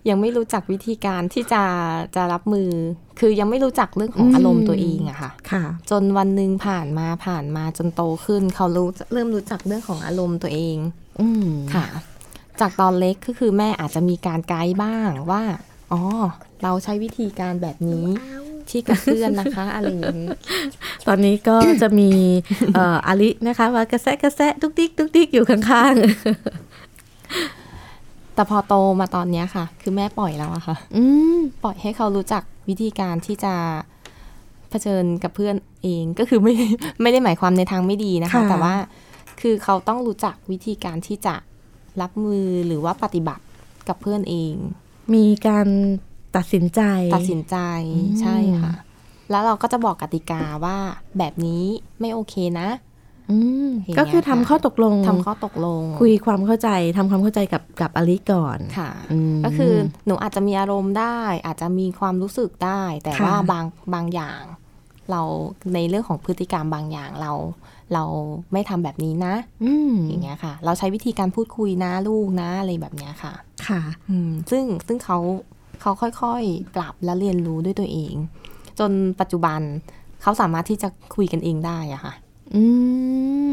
[0.09, 1.63] ยังไม่รู้จักวิธีการที่จะ
[2.17, 2.71] จะรับมือ
[3.19, 10.77] คือยังไม่รู้จักเรื่องของอารมณ์ตัวเองอะค่ะค่ะ จนวันหนึ่งผ่านมาผ่านมาจนโตขึ้น เขารู้เริ่มรู้จักเรื่องของอารมณ์ตัวเอง
[11.21, 11.87] อืมค่ะ
[12.61, 15.43] จากตอนเล็กก็คือแม่อาจจะมีการไกด์บ้างว่า
[15.95, 16.03] อ๋อ
[16.63, 18.05] เราใช้วิธีการแบบนี้
[18.69, 20.29] ที่กับเพื่อนนะคะอะไรอย่างนี้
[21.07, 22.11] ตอนนี้ก็จะมี
[22.75, 25.95] เอ่ออลินะคะว่ากระแซะกระแซะทุกติ๊กทุกติ๊กอยู่ข้าง
[28.35, 31.05] แต่พอโตมาตอนเนี้ยค่ะ คือแม่ปล่อยแล้วอะค่ะๆอื
[31.37, 33.55] มปล่อยให้เขารู้จักวิธีการที่จะ
[34.71, 36.55] เผชิญกับเพื่อนเองก็คือไม่
[37.03, 38.75] ไม่ได้หมายความในทางไม่ดีนะคะค่ะแต่ว่า
[39.41, 41.35] คือเขาต้องรู้จักวิธีการที่จะ
[42.01, 43.45] รับมือหรือว่าปฏิบัติ
[43.89, 44.55] กับเพื่อนเอง
[45.15, 45.67] มีการ
[46.37, 46.81] ตัดสินใจ
[47.15, 47.57] ตัดสินใจ
[47.95, 48.73] อืมใช่ค่ะ
[49.31, 50.77] แล้วเราก็จะบอกกติกาว่า
[51.19, 51.65] แบบนี้
[52.01, 52.69] ไม่โอเคนะ
[53.31, 59.73] อืมอย่างเงี้ยก็คือทำค่ะข้อตกลงทำข้อตกลง คุยความเข้าใจทำความเข้าใจกับกับอลิก่อนค่ะอืมก็คือ
[60.07, 63.65] หนูอาจจะมีอารมณ์ได้ อาจจะมีความรู้สึกได้ แต่ค่ะว่าบาง
[63.95, 64.43] บางอย่าง
[65.11, 65.23] เรา
[65.75, 67.33] ในเรื่องของพฤติกรรมบางอย่างเรา
[67.95, 68.05] เรา
[68.53, 73.35] ไม่ทำแบบนี้นะ อืมอย่างเงี้ยค่ะ เราใช้วิธีการพูดคุยนะลูกนะอะไรแบบเนี้ยค่ะ
[73.69, 75.19] ค่ะอืมซึ่งซึ่งเขา
[75.81, 78.15] เขาค่อยๆ ปรับและเรียนรู้ด้วยตัวเอง
[78.79, 79.61] จนปัจจุบัน
[80.23, 82.15] เขาสามารถที่จะคุยกันเองได้อะค่ะ
[82.55, 82.65] อื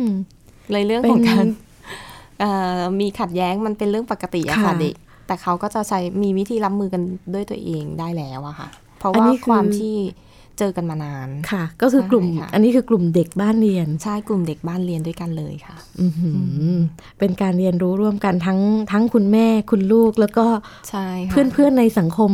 [0.02, 0.04] ม
[0.72, 1.46] เลยเรื่องเป็นของการ
[2.40, 4.96] เอ่อมีขัดแย้งมันเป็นเรื่องปกติอะค่ะค่ะเด็ก
[5.28, 7.02] แต่เขาก็จะใช้มีวิธีรับมือกัน
[7.34, 8.68] ด้วยตัวเองได้แล้วอะค่ะ
[9.00, 9.96] เพราะอันว่านี้คือความที่
[10.60, 16.32] เจอกันมานานค่ะ ก็คือกลุ่มใช่ค่ะอันนี้คือกลุ่มเด็กบ้านเรียน ใช่กลุ่มเด็กบ้านเรียนด้วยกันเลยค่ะอือหื
[16.72, 16.76] อ
[17.20, 18.60] เป็นการเรียนรู้ร่วมกันทั้ง
[18.92, 20.46] ทั้งคุณแม่คุณลูกแล้วก็
[20.90, 22.32] ใช่ค่ะเพื่อนเพื่อนๆในสังคม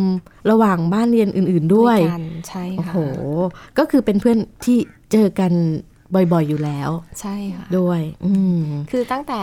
[0.52, 3.00] ระหว่างบ้านเรียนอื่น ๆด้วยกันใช่โอ้ค่ะโห
[3.78, 4.78] ก็คือเป็นเพื่อนที่
[5.12, 5.54] เจอกัน
[6.16, 6.90] บ่อยๆอยู่แล้ว
[7.22, 9.42] ใช่ค่ะด้วย อืมคือตั้งแต่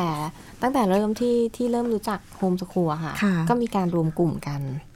[0.63, 4.94] ตั้งแต่เริ่มที่ที่เริ่มรู้จักโฮมสคูลอะค่ะค่ะ ก็มีการรวมกลุ่มกันอ๋อ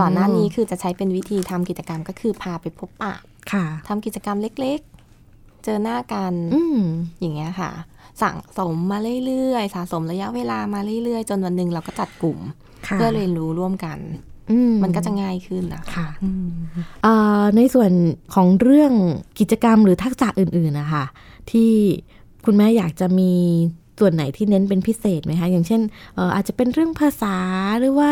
[0.00, 3.14] ก่อนหน้านี้คือจะใช้เป็นวิธีทำกิจกรรมก็คือพาไปพบปะ
[3.52, 6.80] ค่ะทำกิจกรรมเล็กๆ เจอหน้ากันอืม
[7.20, 7.70] อย่างเงี้ยค่ะ
[8.22, 12.38] สั่งสมมาเรื่อยๆสะสมระยะเวลามาเรื่อยๆ จนวันหนึ่งเราก็จัดกลุ่ม
[12.88, 13.98] ค่ะเพื่อเรียนรู้ร่วมกัน
[14.50, 16.48] อืมันก็จะง่ายขึ้นนะค่ะอืม
[17.02, 17.90] เอ่อในส่วน
[18.34, 18.92] ของเรื่อง
[19.38, 21.04] กิจกรรมหรือทักษะอื่นๆนะคะ
[21.50, 21.72] ที่
[22.44, 23.32] คุณแม่อยากจะมี
[24.00, 25.80] ส่วนไหนที่เน้นเป็นพิเศษไหมคะ อย่างเช่น
[26.14, 27.36] เอ่ออาจจะเป็นเรื่องภาษา
[27.80, 28.10] หรือว่า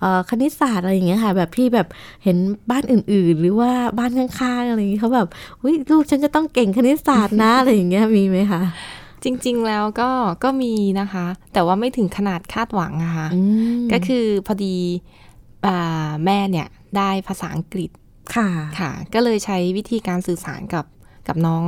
[0.00, 1.88] เอ่อคณิตศาสตร์อะไรอย่างเงี้ยค่ะ แบบที่แบบ
[2.24, 2.36] เห็น
[2.70, 5.28] บ้านอื่น ๆ หรือว่าบ้านข้างๆอะไรอย่างเงี้ยเขาแบบ
[5.62, 8.62] อุ้ยลูกฉันจะต้องเก่งคณิตศาสตร์นะอะไรอย่างเงี้ยมีไหมคะ
[9.24, 10.10] จริง ๆ แล้วก็
[10.44, 13.40] ก็มีนะคะ แต่ว่าไม่ถึงขนาดคาดหวังอะค่ะอื
[13.80, 14.76] มก็คือพอดี
[15.66, 17.90] อ่าแม่เนี่ยได้ภาษาอังกฤษ
[18.34, 18.48] ค่ะ
[18.78, 20.84] ค่ะ ก็เลยใช้วิธีการสื่อสารกับ
[21.28, 21.64] กับน้อง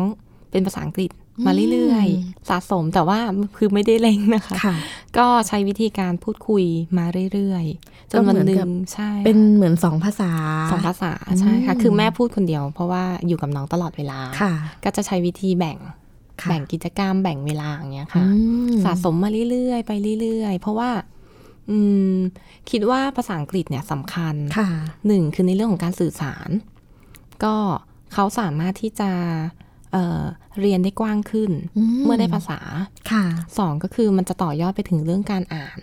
[0.50, 1.10] เป็นภาษาอังกฤษ
[1.46, 3.18] มาเรื่อยๆ สะสมแต่ว่า
[3.56, 4.74] คือไม่ได้เร่งนะคะค่ะ
[5.18, 6.64] ก็ใช้วิธีการพูดคุย
[6.98, 10.32] มาเรื่อยๆ จนวันหนึ่งใช่ เป็นเหมือนสองภาษา
[10.72, 14.52] สองภาษาใช่ค่ะอืมคือแม่พูดคนเดียว เพราะว่าอยู่กับน้องตลอดเวลาค่ะ
[14.84, 15.78] ก็จะใช้วิธีแบ่ง
[16.42, 18.24] ค่ะแบ่งกิจกรรมแบ่งเวลาอย่างเงี้ยอืค่ะ
[18.70, 20.90] มสะสมมาเรื่อยๆ ไปเรื่อยๆ เพราะว่า
[21.70, 21.78] อื
[22.14, 22.16] ม
[22.70, 24.68] คิดว่าภาษาอังกฤษเนี่ยสำคัญค่ะ
[25.06, 26.48] หนึ่งคือในเรื่องของการสื่อสาร
[27.44, 27.54] ก็
[28.14, 29.10] เขาสามารถที่จะ
[29.92, 30.22] เอ่อ
[30.60, 32.58] เรียนได้กว้างขึ้นอืมเมื่อได้ภาษา
[33.10, 33.24] ค่ะ
[33.58, 35.78] สองก็คือมันจะต่อยอดไปถึงเรื่องการอ่าน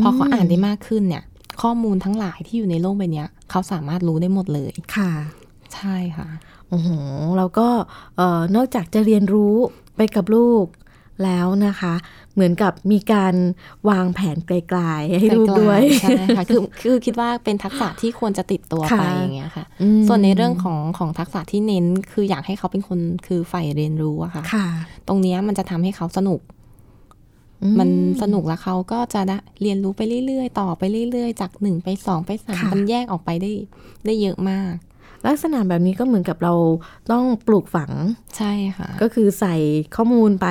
[0.00, 1.24] พอเขาอ่านได้มากขึ้นเนี่ย
[1.62, 5.12] ข้อมูลทั้งหลายที่อยู่ในโลกใบเนี้ยเขาสามารถรู้ได้หมดเลยค่ะ
[5.74, 6.28] ใช่ค่ะ
[6.68, 6.88] โอ้โห
[7.38, 7.68] แล้วก็
[8.16, 9.54] เอ่อนอกจากจะเรียนรู้
[9.96, 10.64] ไปกับลูก
[11.24, 11.94] แล้วนะคะ
[12.34, 13.34] เหมือนกับมีการ
[13.90, 24.66] วางแผนไกลๆให้ลูกด้วยใช่ค่ะคือคือคิดว่าเป็นทักษะที่ควรจะติดตัวค่ะไปอย่างเงี้ยค่ะอืมส่วนในเรื่องของของทักษะที่เน้นคืออยากให้เขาเป็นคนคือใฝ่เรียนรู้อะค่ะค่ะ
[25.08, 26.40] ตรงเนี้ยมันจะทำให้เขาสนุก
[27.62, 27.88] อืมัน
[28.22, 33.52] สนุกแล้วเขาก็จะได้เรียนรู้ไปเรื่อยๆ ต่อไปเรื่อยๆ จากหนึ่งไปสองไปสามค่ะมันแยกออกไปได้
[34.06, 34.72] ได้เยอะมาก
[35.26, 36.54] ลักษณะแบบนี้ก็เหมือนกับเรา
[37.12, 37.92] ต้องปลูกฝัง
[38.36, 39.54] ใช่ค่ะ ก็คือใส่
[39.96, 40.48] ข้อมูลไป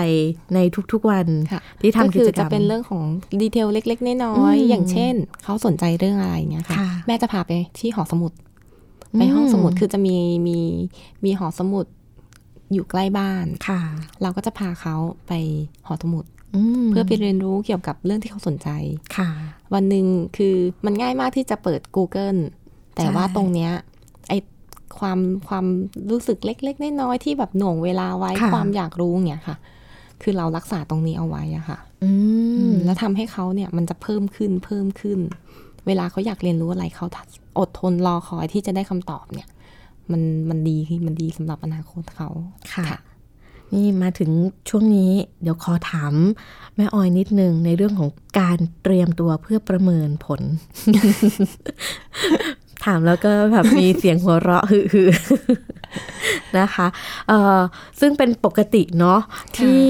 [0.55, 0.59] ใน
[0.91, 3.03] ทุกๆวันค่ะที่ทำก็กิคือจกรจะรมเป็นเรื่องของ
[3.41, 8.31] ดีเทลเล็ก ๆ น้อยอืมๆอย่างเช่น เขาสนใจเรื่องอะไรเงี้ยค่ะค่ะ แม่จะพาไปที่หอสมุด
[9.17, 10.15] ไปห้องสมุดคือจะมี
[10.47, 10.59] มี
[11.25, 11.85] มีหอสมุด
[12.73, 13.81] อยู่ใกล้บ้านค่ะ
[14.21, 14.95] เราก็จะพาเขา
[15.27, 15.31] ไป
[15.87, 16.25] หอสมุด
[16.83, 18.69] มเพื่อไปเรียนรู้เกี่ยวกับเรื่องที่เขาสนใจ
[19.17, 19.29] ค่ะ
[19.73, 20.05] วันหนึ่ง
[20.37, 22.39] คือมันง่ายมากที่จะเปิด Google
[22.95, 23.94] แต่ใช่ว่าตรงเนี้ยไอ
[24.99, 25.65] ความความ
[26.11, 29.57] รู้สึกเล็กๆน้อยๆที่แบบหน่วงเวลาไว้ความอยากรู้เนี่ยค่ะ
[30.21, 32.11] คือเรารักษาตรงนี้เอาไว้อะค่ะอื
[32.69, 35.19] มแล้วทำให้เขาเนี่ยมันจะเพิ่มขึ้นเพิ่มขึ้น
[35.87, 37.05] เวลาเขาอยากเรียนรู้อะไรเขา
[37.59, 39.49] อดทนรอคอยที่จะได้คำตอบเนี่ย
[40.11, 42.29] มันมันดีมันดีสำหรับอนาคตเขา
[42.73, 42.85] ค่ะ
[43.73, 44.31] นี่มาถึง
[44.69, 46.13] ช่วงนี้เดี๋ยวขอถาม
[46.75, 50.41] แม่ออยนิดนึงในเรื่องของการเตรียมตัวเพื่อประเมินผล
[52.85, 56.87] ถามแล้วก็แบบมีเสียงหัวเราะฮือๆนะคะ
[57.27, 57.59] เอ่อ
[57.99, 59.19] ซึ่งเป็นปกติเนาะ
[59.57, 59.85] ที่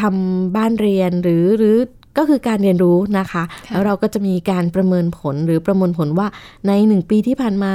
[0.00, 1.76] ทำบ้านเรียนหรือหรือ
[2.18, 6.28] ก็คือการเรียนรู้นะคะค่ะแล้วเราก็จะมีการประเมินผลหรือประมวลผลว่า
[6.66, 7.74] ในหนึ่งปีที่ผ่านมา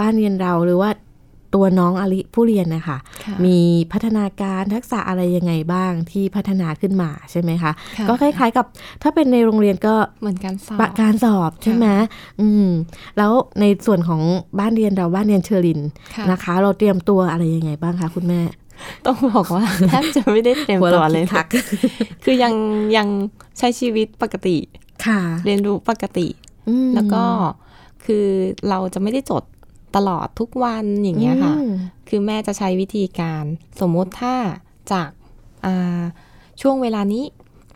[0.00, 0.90] บ้านเรียนเราหรือว่า
[1.54, 3.58] ตัวน้องอลิผู้เรียนนะคะค่ะมี
[3.92, 8.66] พัฒนาการทักษะอะไรยังไงบ้างที่พัฒนาขึ้นมาใช่ไหมคะค่ะก็คล้ายๆกับ
[9.02, 11.86] ถ้าเป็นในโรงเรียนก็เหมือนการสอบปะการสอบใช่ไหม
[12.40, 12.68] อืม
[13.18, 14.20] แล้วในส่วนของ
[14.58, 15.80] บ้านเรียนเราบ้านเรียนเชอริน
[16.14, 18.40] ค่ะนะคะ เราเตรียมตัวอะไรยังไงบ้างคะคุณแม่
[19.06, 21.74] ต้องบอกว่าแทบจะไม่ได้เตรียมตัวเลยหัวเราะคิกคัก
[22.24, 22.54] คือยัง
[22.96, 23.08] ยัง
[23.58, 24.56] ใช้ชีวิตปกติ
[25.06, 26.26] ค่ะ เรียนรู้ปกติ
[26.68, 27.22] อืมแล้วก็
[28.04, 28.26] คือ
[28.68, 29.44] เราจะไม่ได้จด
[29.96, 31.72] ตลอดทุกวันอย่างเงี้ยค่ะอืม
[32.08, 33.44] คือแม่จะใช้วิธีการ
[33.80, 34.34] สมมุติถ้า
[34.92, 35.10] จาก
[35.64, 36.02] อ่า
[36.60, 37.24] ช่วงเวลานี้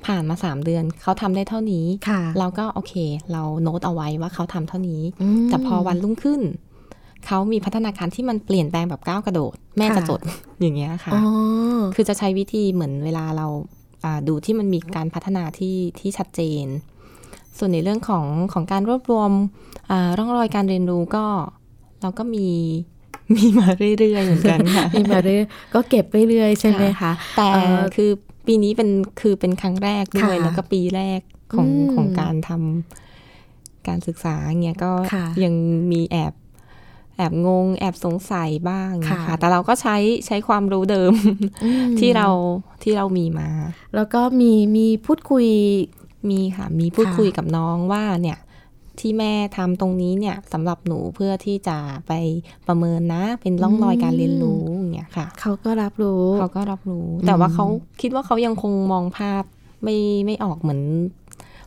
[0.07, 2.94] ผ่านมาสามเดือนเขาทำได้เท่านี้ค่ะเราก็โอเค
[3.33, 5.03] เราโน้ตเอาไว้ว่าเขาทำเท่านี้
[5.44, 6.40] มแต่พอวันรุ่งขึ้น
[7.27, 10.20] เขามีพัฒนาการที่มันเปลี่ยนแปลงแบบก้าวกระโดด แม่ค่ะจะจด
[10.61, 11.22] อย่างเงี้ยค่ะอ๋อ
[11.94, 13.46] คือจะใช้วิธีเหมือนเวลาเรา
[14.05, 16.66] อ่าดูที่มันมีการพัฒนาที่ที่ชัดเจน
[17.59, 19.31] ส่วนในเรื่องของของการรวบรวม
[19.90, 21.24] อ่าร่องรอยการเรียนรู้ก็
[22.05, 22.49] เราก็มี
[23.35, 28.11] มีมาเรื่อยๆเหมือนกันค่ะมีมาเรื่อยก็เก็บเรื่อยๆใช่ไหมคะแต่เอ่อคือ
[28.47, 28.90] ปีนี้เป็น
[29.21, 31.21] คือเป็นครั้งแรกด้วยค่ะแล้วก็ปีแรก
[31.55, 35.55] ของอืมของการทำการศึกษาเงี้ยก็ค่ะยัง
[35.93, 36.33] มีแอบ
[37.17, 41.12] แอบงง แอบสงสัยบ้างค่ะนะคะแต่เราก็ใช้ใช้ความรู้เดิม
[41.64, 42.29] อืมที่เรา
[42.83, 43.51] ที่เรามีมา
[43.95, 45.47] แล้วก็มีมีพูดคุย
[46.31, 48.38] มีค่ะ มีพูดค่ะคุยกับน้องว่าเนี่ย
[49.00, 51.76] ที่แม่ทำตรงนี้เนี่ยสำหรับหนูเพื่อที่จะ
[52.09, 52.12] ไป
[52.66, 57.66] ประเมินนะ เป็นร่องรอยการเรียนรู้อย่างเงี้ยค่ะ เขาก็รับรู้ เขาก็รับรู้ แต่ว่าเขา
[58.00, 59.42] คิดว่าเขายังคงมองภาพ
[59.85, 60.83] ไม่ไม่ออกเหมือน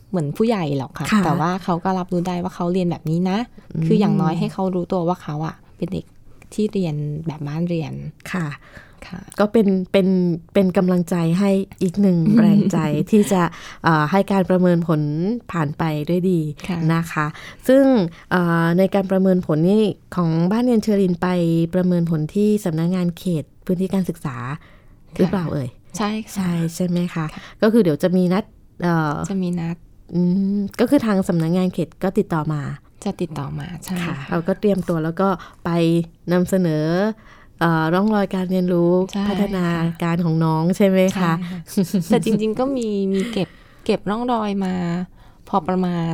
[0.09, 3.37] เหมือนผู้ใหญ่หรอกค่ะค่ะแต่ว่าเขาก็รับรู้ได้ว่าเขาเรียนแบบนี้นะ
[3.85, 6.05] คืออย่างน้อยให้เขารู้ตัวว่าเขาอะเป็นเด็ก
[6.53, 6.95] ที่เรียน
[7.27, 7.93] แบบบ้านเรียน
[8.31, 8.47] ค่ะค่ะ
[9.39, 10.07] ก็เป็นเป็น
[10.53, 11.51] เป็นกำลังใจให้
[11.83, 12.77] อีกหนึ่งแรงใจ
[13.12, 13.41] ที่จะ
[13.83, 15.01] เอ่อให้การประเมินผล
[15.51, 17.27] ผ่านไปด้วยดีค่ะนะคะ
[17.67, 17.83] ซึ่ง
[18.31, 19.83] เอ่อในการประเมินผลนี่
[20.15, 21.27] ของบ้านเรียนเชอรินไป
[21.73, 24.36] ประเมินผลที่สำนักงานเขตพื้นที่การศึกษา
[25.17, 27.25] หรือเปล่าเอ่ยใช่ค่ะใช่ใช่ไหมคะ
[27.62, 28.43] ก็คือเดี๋ยวจะมีนัด
[28.83, 29.77] เอ่อจะมีนัด
[30.13, 30.21] อื
[30.55, 32.62] มก็คือทางสำนักงานเขตก็ติดต่อมา
[33.03, 35.29] จะติดต่อมาใช่ค่ะค่ะเราก็เตรียมตัวแล้วก็
[35.65, 35.69] ไป
[36.31, 37.37] นำเสนอเอ่อ
[37.93, 39.65] ร่องรอยการเรียนรู้ใช่พัฒนา
[40.03, 41.33] การของน้องใช่ไหมใช่คะค่ะ
[42.09, 43.49] แต่จริง ๆ ก็มีมีเก็บ
[43.85, 44.73] เก็บร่องรอยมา
[45.47, 46.13] พอประมาณ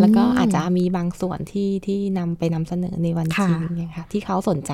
[0.00, 4.72] แล้วก็อาจจะมีบางส่วนที่ที่นำไปนำเสนอในวันจริงเนี่ยค่ะ ที่เขาสนใจ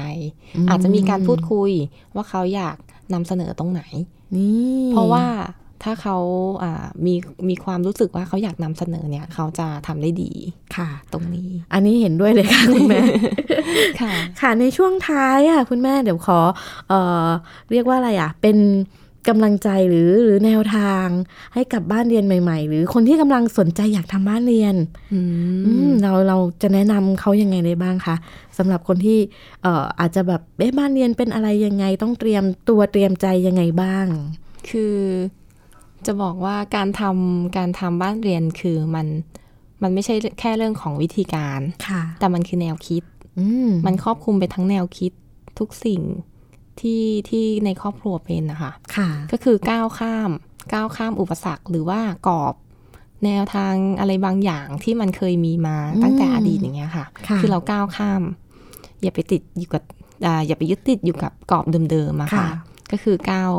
[0.70, 1.70] อาจจะมีการพูดคุย
[2.14, 2.76] ว่าเขาอยาก
[3.12, 3.82] นำเสนอตรงไหน
[4.36, 5.24] นี่เพราะว่า
[5.84, 6.16] ถ้าเขา
[6.62, 7.14] อ่ามี
[7.48, 10.30] มีความรู้สึกว่าเขาอยากนำเสนอเนี่ยเขาจะทำได้ดี
[10.76, 13.00] ค่ะ ตรงนี้ อันนี้เห็นด้วยเลยค่ะคุณแม่
[14.00, 16.40] ค่ะค่ะในช่วงท้ายอะคุณแม่เดี๋ยวขอ
[16.88, 17.26] เอ่อ
[17.70, 18.58] เรียกว่าอะไรอะ เป็น
[19.30, 21.06] กำลังใจหรือหรือแนวทาง
[21.54, 24.74] ให้กับบ้านเรียนใหม่ ๆ หรือคนที่กำลังสนใจอยากทำบ้านเรียน
[25.14, 25.20] อื
[25.66, 28.16] อืมมเราเราจะแนะนำเขายังไงได้บ้างคะ
[28.58, 29.18] สำหรับคนที่
[29.62, 34.06] เอ่ออาจจะแบบเอ๊ะบ้านเรียนเป็นอะไรยังไง ต้องเตรียมตัวเตรียมใจยังไงบ้าง
[34.68, 34.96] คือ
[36.06, 39.06] จะบอกว่าการทำการทำบ้านเรียนคือมัน
[39.82, 43.02] มันไม่ใช่แค่เรื่องของวิธีการค่ะแต่มันคือแนวคิด
[43.38, 45.12] อืมมันครอบคลุมไปทั้งแนวคิด
[45.58, 46.02] ทุกสิ่ง
[46.80, 50.30] ที่ที่ในครอบครัวเป็นนะคะค่ะก็คือก้าวข้าม
[50.72, 52.54] ก้าวข้ามอุปสรรคหรือว่ากรอบ
[53.24, 58.22] แนวทางอะไรบางอย่างที่มันเคยมีมาตั้งแต่อดีตอย่างเงี้ยค่ะค่ะอเราก้าวข้าม
[59.02, 59.82] อย่าไปติดอยู่กับ
[60.26, 62.48] อ่าอย่าไปยึดติดอยู่กับกรอบเดิมๆอะค่ะค่ะ
[62.92, 63.52] ก็คือก้าว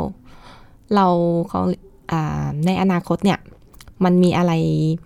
[0.95, 1.08] เรา
[1.49, 1.71] เขาอ่า
[2.65, 3.39] ในอนาคตเนี่ย
[4.05, 4.51] มันมีอะไร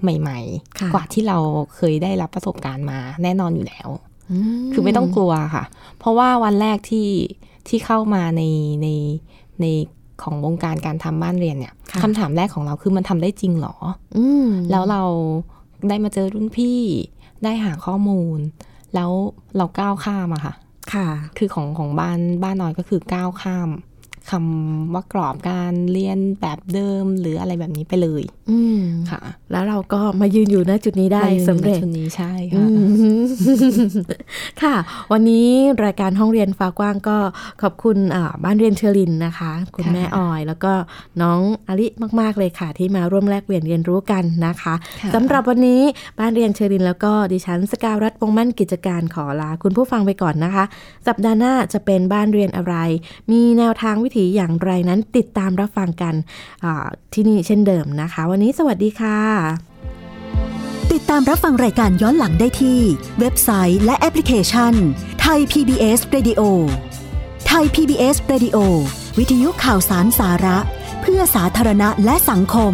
[0.01, 0.39] ใหม่
[0.79, 1.37] ค่ะๆกว่าที่เรา
[1.75, 3.89] เคยได้รับประสบการณ์มาแน่นอนอยู่แล้ว
[4.65, 5.63] มคือไม่ต้องกลัวค่ะ
[5.99, 7.09] เพราะว่าวันแรกที่
[7.67, 8.43] ที่เข้ามาใน
[8.81, 8.87] ใน
[9.61, 9.65] ใน
[10.23, 13.75] ของวงการการทำบ้านเรียนเนี่ยค่ะคำถามแรกของเราคือมันทำได้จริงเหรอ
[14.17, 15.03] อืมแล้วเรา
[15.89, 16.81] ได้มาเจอรุ่นพี่
[17.43, 18.39] ได้หาข้อมูล
[18.95, 19.11] แล้ว
[19.57, 20.53] เราก้าวข้ามอะค่ะ
[20.93, 21.07] ค่ะ
[21.37, 23.69] คือของของบ้านบ้านน้อยก็คือก้าวข้าม
[24.31, 32.67] คำว่ากรอบการเรียนแบบเดิมหรืออะไรแบบนี้ไปเลยอืมค่ะ แล้วเราก็มายืนอยู่ณจุดนี้ได้มาอยู่สำเร็จในชุดนี้ใช่อืค่ะ
[33.17, 33.19] ม
[34.61, 34.75] ค่ะ
[35.11, 35.47] วันนี้
[35.85, 37.17] รายการห้องเรียนฟ้ากว้างก็
[37.61, 40.73] ขอบคุณอ่าบ้านเรียนเชอรินนะคะ คุณค่ะแม่ออย แล้วก็
[41.21, 41.87] น้องอลิ
[42.19, 45.81] มาก ๆ เลยค่ะ ที่มาร่วมแลกเปลี่ยนเรียนรู้กันนะคะค่ะสำหรับวันนี้
[46.19, 50.63] บ้านเรียนเชอริน แล้วก็ดิฉันสกาวรัฐวงศ์มั่นกิจการขอลาคุณผู้ฟังไปก่อนนะคะ
[51.07, 52.75] สัปดาห์หน้าจะเป็นบ้านเรียนอะไร
[53.31, 56.13] มีแนวทางวิถีอย่างไรนั้นติดตามรับฟังกัน
[57.13, 59.19] ที่นี่เช่นเดิมนะคะ วันนี้สวัสดีค่ะ
[60.91, 62.79] ติดตามรับฟังรายการย้อนหลังได้ที่
[63.19, 64.73] เว็บไซต์และแอปพลิเคชัน
[65.21, 66.41] ไทย PBS Radio
[67.47, 68.57] ไทย PBS Radio
[69.17, 70.57] วิทยุข่าวสารสาระ
[71.01, 72.73] เพื่อสาธารณะและสังคม